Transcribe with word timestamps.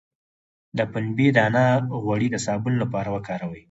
د 0.77 0.79
پنبې 0.91 1.27
دانه 1.37 1.65
غوړي 2.03 2.27
د 2.31 2.35
صابون 2.45 2.73
لپاره 2.83 3.09
وکاروئ 3.15 3.59